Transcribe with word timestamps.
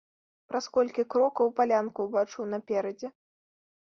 Праз 0.51 0.65
колькі 0.77 1.03
крокаў 1.15 1.51
палянку 1.59 2.05
ўбачыў 2.07 2.49
наперадзе. 2.53 3.07